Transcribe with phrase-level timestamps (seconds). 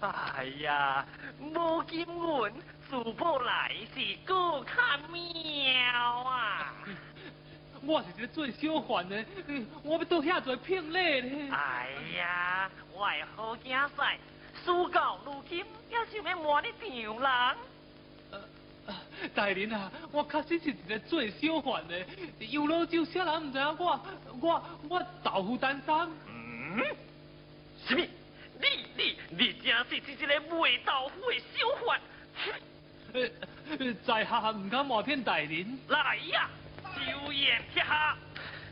[0.00, 1.04] 哎呀，
[1.40, 2.52] 无金运，
[2.90, 6.74] 珠宝来是够看妙啊！
[7.82, 9.24] 我是一个最小贩的，
[9.82, 11.50] 我要倒遐多聘礼呢。
[11.54, 14.16] 哎呀，我的好囝婿，
[14.64, 17.56] 输到如今也想要换你丈人。
[19.34, 22.04] 大人啊，我确实是一个最小贩的，
[22.38, 24.00] 有老酒啥人唔知影我，
[24.40, 26.08] 我我豆腐担山。
[26.28, 26.84] 嗯？
[27.88, 28.04] 什么？
[28.60, 32.00] 你你你真是一个卖豆腐的小贩？
[34.04, 35.78] 在下唔敢冒骗大人。
[35.88, 36.48] 来呀！
[36.94, 38.16] 酒宴撇下，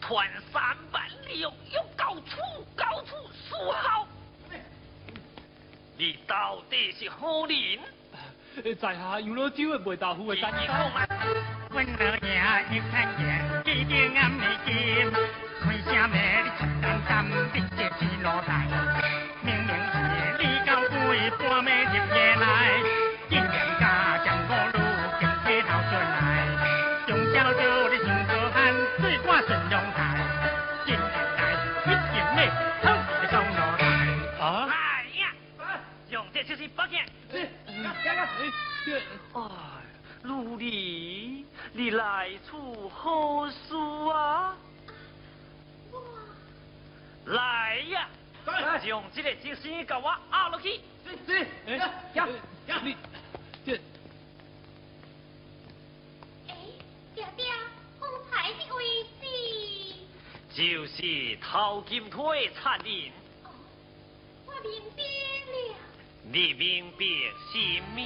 [0.00, 2.40] 团三万六，有高处
[2.74, 3.14] 高处
[3.48, 4.06] 数好。
[5.96, 7.78] 你到底是何人？
[8.76, 10.66] 在下杨老酒的卖豆腐的干爹。
[11.70, 12.34] 阮老爷
[12.70, 15.10] 一看见，几件暗的金，
[15.60, 17.16] 开声骂你出担担，
[17.52, 18.66] 直接去落台。
[27.78, 30.18] 中小酒你上高喊，水挂顺阳台，
[30.84, 32.50] 今日来一件咩，
[32.82, 32.90] 偷
[33.20, 33.80] 你到落台。
[34.40, 34.68] 啊！
[34.68, 35.22] 哎呀，
[36.10, 37.06] 用这就是宝剑。
[37.32, 37.48] 哎，
[40.22, 43.76] 陆离，你来处何事
[44.12, 44.56] 啊？
[47.26, 48.08] 来呀，
[48.84, 50.80] 将这个金丝给我压落去。
[51.06, 51.78] 是是，哎，
[52.82, 52.96] 你
[53.64, 53.80] 这，
[56.48, 56.54] 哎，
[57.14, 57.46] 爹爹，
[57.98, 59.26] 方才的位置，
[60.54, 63.12] 就是淘金腿残忍。
[63.44, 63.50] 哦，
[64.46, 65.76] 我明白了。
[66.30, 67.04] 你明白
[67.52, 67.58] 什
[67.94, 67.98] 么？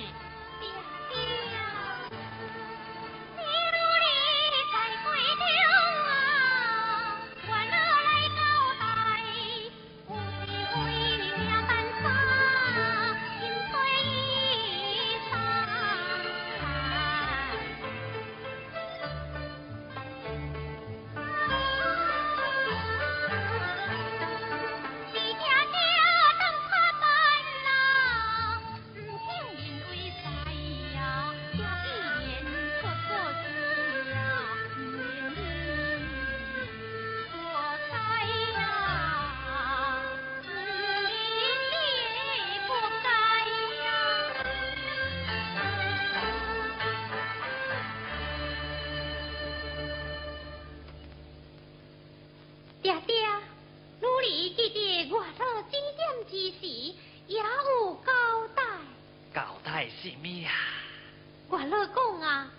[61.53, 62.51] 外头讲啊，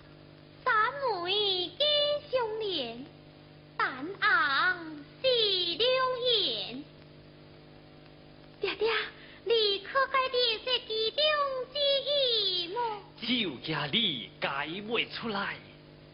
[0.64, 0.72] 三
[1.24, 1.82] 妹几
[2.30, 3.04] 相连，
[3.76, 3.88] 但
[4.20, 4.78] 昂
[5.20, 5.26] 是
[5.76, 5.88] 两
[6.22, 6.84] 言。
[8.60, 8.92] 爹爹，
[9.44, 11.20] 你可解的这其中
[11.72, 11.74] 之
[12.08, 12.78] 意么？
[13.20, 14.48] 就家你解
[14.88, 15.56] 袂出来。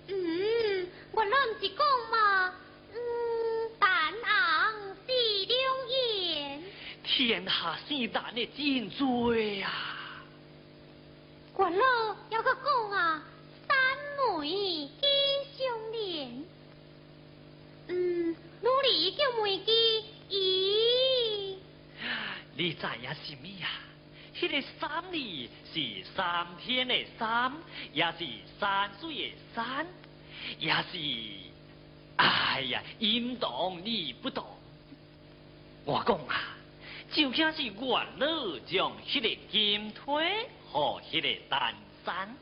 [0.08, 1.78] 嗯，我拢是讲
[2.10, 2.54] 嘛，
[2.94, 2.96] 嗯，
[3.78, 4.72] 但昂
[5.06, 5.12] 是
[5.46, 5.54] 两
[5.90, 6.62] 言。
[7.04, 9.34] 天下生蛋的真多
[9.66, 9.89] 啊！
[11.76, 13.22] 老要个讲啊，
[13.68, 13.76] 三
[14.40, 15.06] 妹几
[15.56, 16.44] 相连。
[17.88, 21.56] 嗯，努力叫妹记咦，
[22.56, 23.68] 你知影什么呀？
[24.34, 25.18] 迄、个三字
[25.72, 27.52] 是三天的三，
[27.92, 28.26] 也是
[28.58, 29.86] 山水的山，
[30.58, 30.98] 也是……
[32.16, 33.50] 哎呀，应当
[33.84, 34.44] 你不懂。
[35.84, 36.56] 我讲啊，
[37.12, 42.32] 就像是元老将迄个金腿和迄个丹山，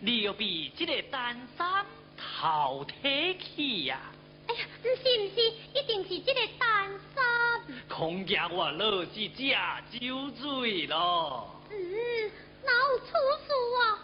[0.00, 1.84] 你要比这个丹山
[2.16, 4.00] 头提起呀、
[4.48, 7.78] 哎呀，唔是唔是，一定是这个单身。
[7.88, 11.60] 恐惊我老是假酒醉咯。
[11.70, 12.30] 嗯，
[12.64, 13.52] 哪有出事
[13.82, 13.98] 啊？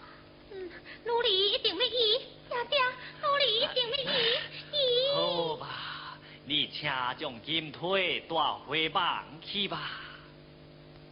[0.52, 0.70] 嗯，
[1.06, 2.78] 努力一定要医，爹爹，
[3.22, 4.34] 努力一定要医
[4.72, 5.14] 医。
[5.14, 8.36] 好吧，你请将金腿带
[8.66, 9.92] 回房去吧。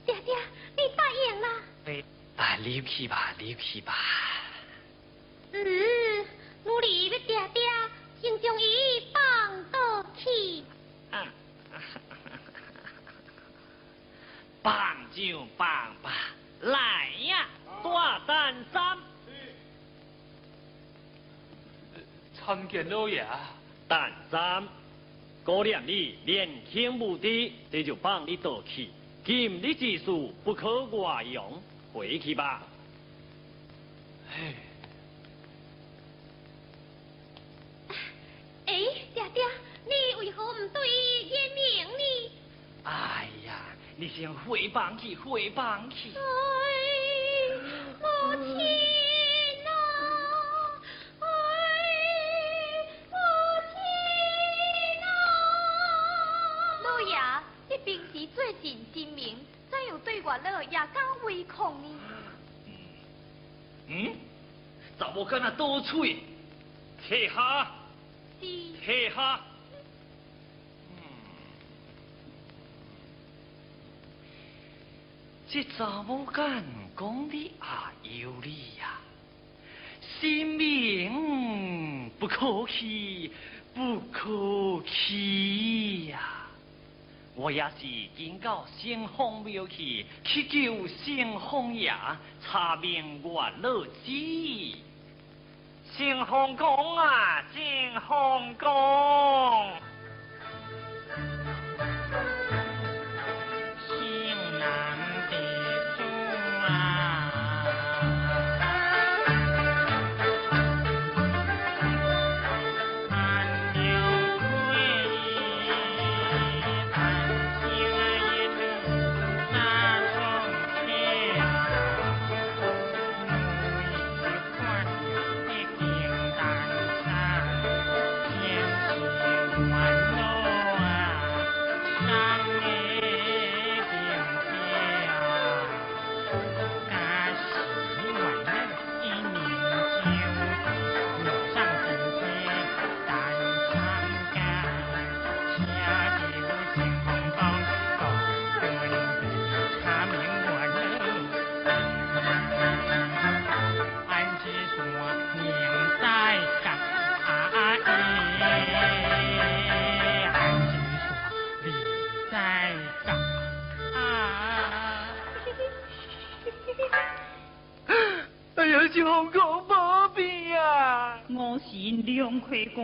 [0.04, 0.34] 爹爹，
[0.76, 1.48] 你答应啦？
[2.38, 3.92] 哎，啊，你去吧，离去吧。
[5.52, 6.24] 嗯，
[6.64, 7.62] 努力要爹爹
[8.22, 10.62] 先将伊放倒去。
[11.10, 11.26] 啊，
[14.62, 16.12] 棒就棒吧，
[16.60, 17.48] 来呀，
[17.82, 18.96] 大胆三。
[22.34, 23.26] 参见老爷。
[23.88, 24.68] 胆三，
[25.42, 28.90] 高念你年轻无敌，这就放你倒去。
[29.24, 30.04] 今日之事
[30.44, 31.44] 不可外扬，
[31.98, 32.62] 回去吧。
[34.30, 34.54] 哎，
[38.66, 38.72] 哎，
[39.12, 39.42] 爹爹，
[39.84, 42.30] 你为何唔对伊言明呢？
[42.84, 46.10] 哎呀，你先回房去，回房去。
[46.16, 46.20] 哎，
[48.00, 48.06] 母
[48.44, 48.77] 亲
[61.30, 61.88] 也敢违抗呢？
[63.88, 64.16] 嗯？
[64.98, 66.18] 怎么跟那多嘴？
[67.06, 67.70] 退下，
[68.40, 68.46] 是。
[68.84, 69.40] 退下。
[75.50, 76.62] 这查某敢
[76.94, 77.52] 讲的
[78.02, 79.00] 也有理呀？
[80.20, 83.32] 性命不可欺，
[83.74, 86.37] 不可欺呀！
[87.38, 87.86] 我也是
[88.16, 91.94] 经到先锋庙去去求先锋爷
[92.42, 94.10] 查明我老子。
[95.96, 99.87] 先锋公啊，先锋公。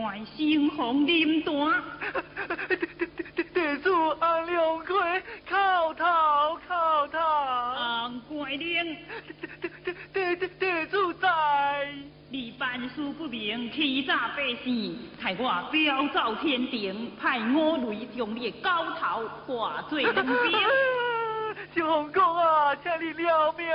[0.05, 1.53] 两块怪心红林丹，
[3.53, 6.05] 地主按两块叩头
[6.67, 7.17] 叩头。
[7.17, 8.95] 按怪令，
[10.13, 11.27] 地地地主在。
[12.29, 20.25] 你办事不明，欺诈百姓，害我飙走天庭，派五雷将你高头挂做两边。
[21.73, 23.65] 小红公啊，请你饶命，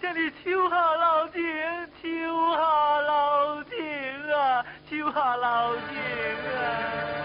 [0.00, 1.42] 请你手下留情，
[2.02, 2.08] 手
[2.54, 3.10] 下留
[4.88, 5.98] 救下留情
[6.54, 7.15] 啊。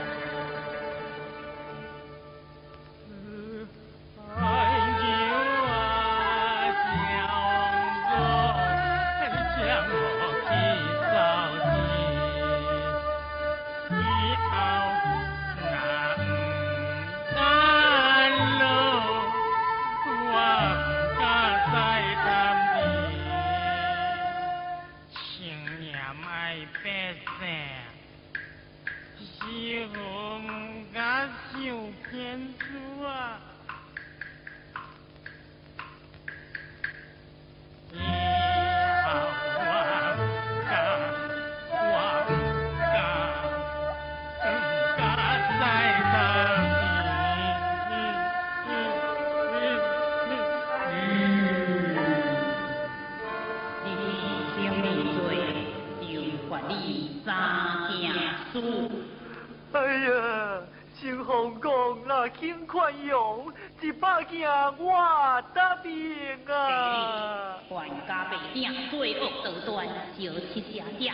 [62.72, 63.52] 宽容
[63.82, 67.58] 一百件我答应啊！
[67.68, 69.86] 全家被定罪恶多端，
[70.18, 71.14] 就七家家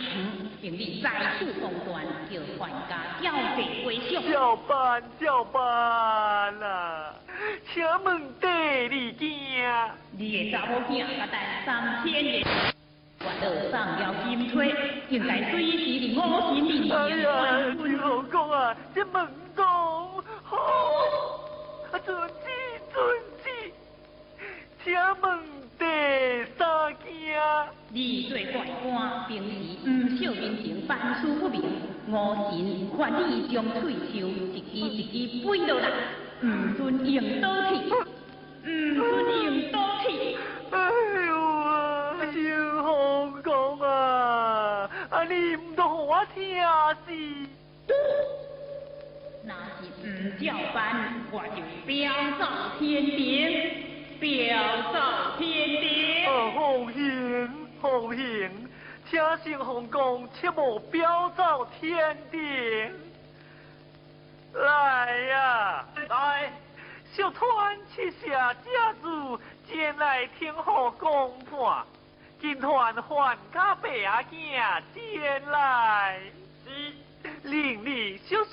[0.62, 4.22] 并立在处公断，叫全家交给归乡。
[4.30, 5.60] 交办交办
[6.62, 7.12] 啊！
[7.74, 8.46] 请问第
[8.94, 9.28] 你件？
[10.16, 11.36] 你的查某囝甲等
[11.66, 12.46] 三千年，
[13.18, 14.72] 我得上了金锤，
[15.08, 16.20] 应该随时的五
[16.54, 17.26] 心里哎呀，
[17.80, 19.16] 最后讲啊，这问
[19.56, 19.77] 讲好，
[21.90, 22.44] 啊，尊子
[22.92, 22.96] 尊。
[24.84, 25.24] 请问
[25.78, 25.84] 第
[26.58, 27.06] 三件？
[27.90, 29.48] 你做怪官，平时
[29.88, 31.62] 唔孝人情，办事不明，
[32.10, 32.58] 我神
[32.96, 32.98] 劝
[33.30, 35.88] 你将退休一支一支飞落来，
[36.42, 36.80] 唔准
[37.10, 37.74] 用刀去，
[38.64, 39.02] 唔准
[39.44, 40.06] 用刀去。
[40.70, 40.74] 哎
[41.26, 42.36] 呦啊，小
[42.82, 42.88] 红
[43.42, 46.56] 公啊，啊你唔同我听
[47.06, 47.08] 是？
[49.48, 52.44] 那是唔照办，我就飙走
[52.78, 53.88] 天庭。
[54.20, 54.58] 表
[54.92, 56.26] 奏天地。
[56.54, 58.68] 红杏，红杏，
[59.08, 62.90] 请圣红公切莫表奏天地。
[64.52, 66.52] 来呀，来，
[67.14, 71.86] 小团七下家族前来听候公判，
[72.38, 76.20] 今团还家伯阿囝前来。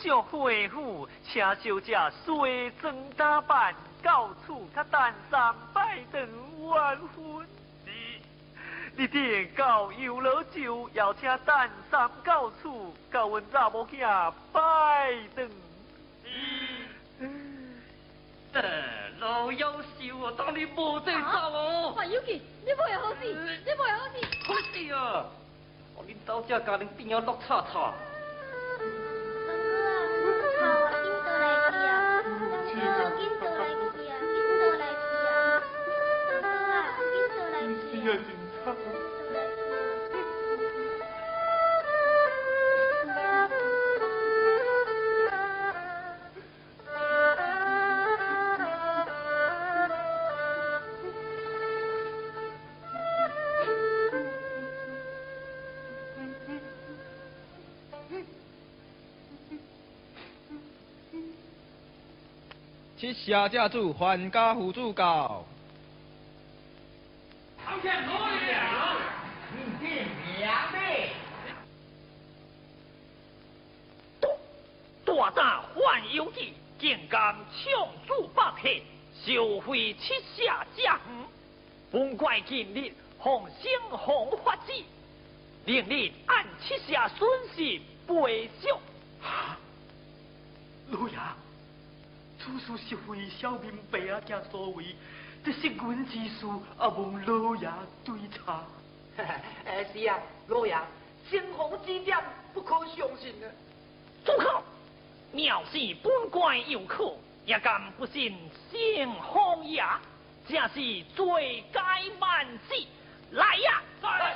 [0.06, 0.12] 是。
[0.12, 6.28] 令你小小回府，请小姐随装打扮，到处他单三拜登
[6.64, 7.48] 完婚。
[8.98, 15.50] 你定到游乐酒，邀请单三到处，到阮查某囝拜登。
[18.54, 18.64] 呃，
[19.20, 21.94] 老优秀啊，当你无得走哦。
[21.94, 24.14] 范有吉，你不会好事，你不会好事。
[24.48, 25.26] 好事啊！
[25.98, 27.92] 我恁到这家庭变要落叉叉。
[63.06, 65.46] 七下家主还家父主告。
[75.06, 78.70] 大胆还有计，竟敢抢主百客，
[79.24, 81.00] 收回七下家园，
[81.92, 82.92] 本怪今日
[83.24, 84.84] 奉先皇法旨，
[85.66, 88.80] 令你按七下损失赔偿。
[90.90, 91.18] 老爷，
[92.46, 94.96] 此事是非小民白阿家所为，
[95.44, 96.46] 这是阮之事，
[96.78, 97.68] 阿望老爷
[98.04, 98.64] 对查。
[99.18, 100.78] 哎，是啊，老爷，
[101.28, 102.16] 先皇之点
[102.54, 103.50] 不可相信啊！
[104.24, 104.64] 住口！
[105.34, 107.14] 藐视本官有可，
[107.46, 108.38] 也敢不信
[108.72, 109.84] 先皇爷，
[110.48, 111.82] 正是罪该
[112.20, 112.76] 万死。
[113.32, 113.82] 来呀，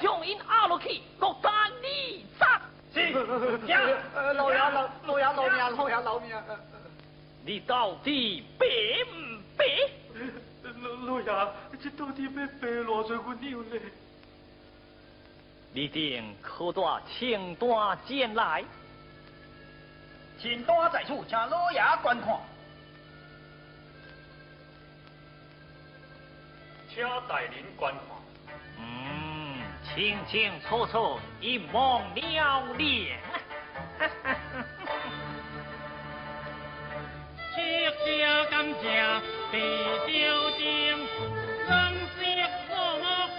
[0.02, 2.60] 将因押落去，各单你斩。
[2.92, 3.12] 是，
[4.34, 6.36] 老爷老老爷老命老爷老命。
[7.50, 8.68] 你到底白
[9.12, 9.66] 唔白？
[10.84, 11.26] 老老爷，
[11.82, 13.76] 这到底要白偌济阮娘呢？
[15.74, 16.82] 你定可带
[17.18, 18.64] 清单前来。
[20.40, 22.40] 清单在此，请老爷观看。
[26.94, 28.04] 请带您观看。
[28.78, 33.20] 嗯，清清楚楚，一目了然。
[38.04, 38.82] 七下甘蔗
[39.52, 39.54] 地
[40.08, 40.08] 朝
[40.58, 40.62] 廷，
[41.68, 41.68] 双
[42.16, 42.20] 色
[42.68, 42.72] 火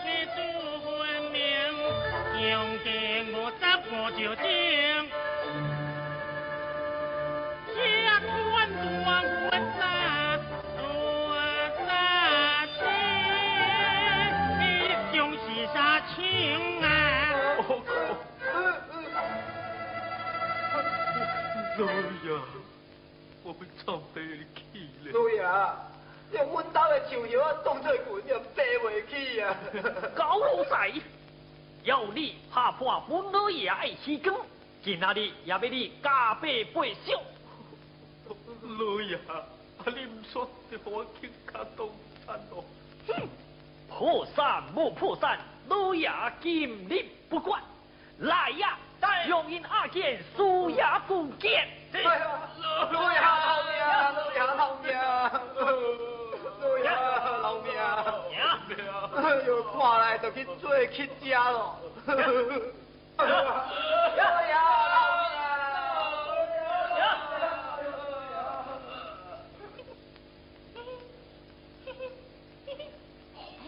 [0.05, 0.07] 的
[0.37, 0.39] 主
[0.85, 0.89] 分
[1.33, 1.39] 明，
[2.49, 2.51] 用
[2.85, 2.87] 计
[3.33, 3.61] 五十
[3.91, 4.21] 五就
[32.91, 34.37] 拍破本老爷的气功，
[34.83, 37.15] 今仔日也要你加倍赔偿。
[38.63, 39.47] 老爷，啊
[39.87, 41.89] 你唔说就我倾家荡
[42.27, 42.65] 产咯。
[43.07, 43.29] 哼，
[43.89, 47.63] 破产无破产，老爷今日不管。
[48.19, 48.77] 来呀，
[49.29, 51.69] 用因阿健输也不见。
[51.93, 53.81] 老爷老命，
[54.17, 54.93] 老爷老命，
[56.61, 56.91] 老爷
[57.41, 57.71] 老命。
[59.17, 61.77] 哎呦，看来就去做乞家咯。
[63.27, 63.53] 老
[64.17, 64.53] 爷
[64.93, 65.31] 老命。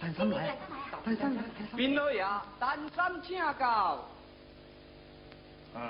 [0.00, 0.56] 单三来，
[1.04, 1.42] 单三来，
[1.76, 2.26] 兵老爷，
[2.58, 4.04] 单三请教。
[5.74, 5.80] 嗯，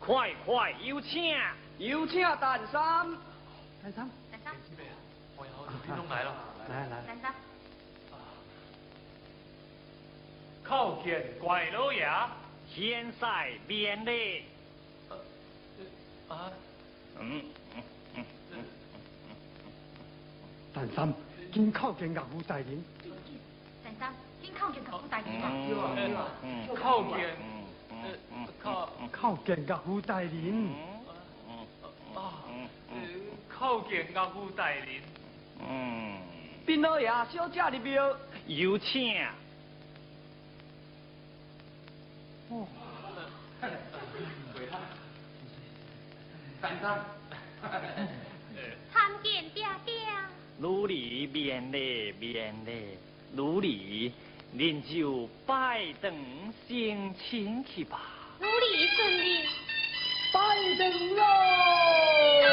[0.00, 1.36] 快快有请，
[1.78, 3.06] 有请单三。
[3.82, 4.54] 单三，单三，
[5.36, 5.50] 我要
[5.84, 6.34] 兵东来了。
[6.68, 7.02] 来来。
[7.06, 7.34] 单三，
[10.66, 12.08] 叩见怪老爷。
[12.74, 14.44] 现在免礼。
[16.28, 16.50] 啊？
[17.20, 17.42] 嗯
[17.76, 17.82] 嗯
[18.16, 18.58] 嗯嗯
[20.72, 21.14] 单三，
[21.52, 22.84] 今叩见岳父大人。
[23.84, 25.48] 单三，今靠见岳父大人吧。
[26.42, 27.36] 嗯叩见。
[27.92, 30.68] 嗯靠叩见岳父大人。
[32.14, 32.42] 啊，
[33.48, 34.86] 叩见岳父大人。
[35.68, 36.18] 嗯，
[36.66, 38.16] 兵老爷，小姐入庙。
[38.46, 39.14] 有请。
[48.92, 49.94] 参见爹爹
[50.58, 52.72] 努力变得变得。
[53.32, 54.12] 努力
[54.52, 56.14] 您就拜登
[56.68, 58.00] 相亲去吧。
[58.38, 59.64] 努力顺利。
[60.34, 60.40] 拜
[60.76, 62.43] 登喽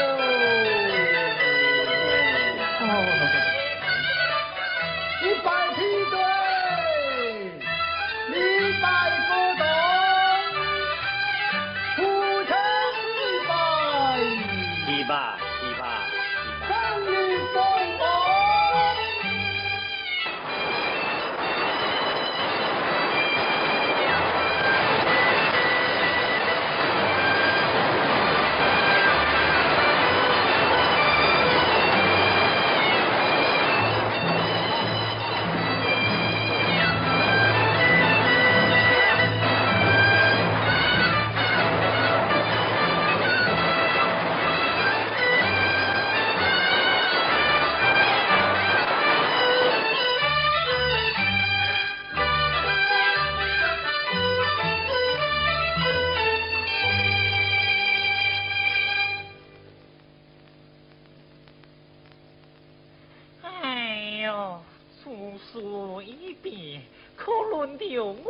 [67.32, 68.22] 可轮到我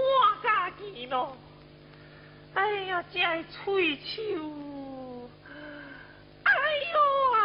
[0.42, 1.37] 家己咯。
[2.54, 3.18] 哎呀，这
[3.50, 4.23] 翠秋，
[6.44, 6.52] 哎
[6.92, 6.97] 呦
[7.35, 7.38] 哎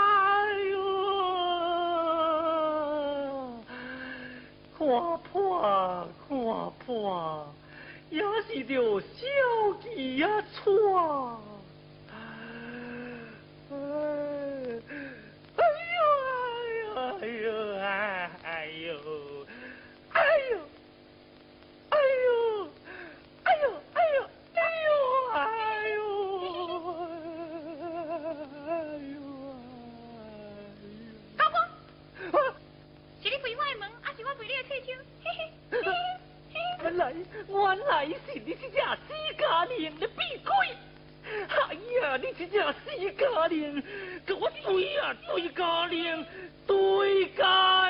[0.70, 0.76] 呦，
[4.78, 4.80] 看
[5.32, 5.32] 破
[6.28, 6.30] 看
[6.86, 7.48] 破，
[8.10, 9.08] 也是着小
[9.82, 10.24] 鸡一
[10.54, 11.42] 错。
[42.38, 43.84] 一只死家娘，
[44.26, 46.26] 跟我对啊对家娘，
[46.68, 47.87] 对家。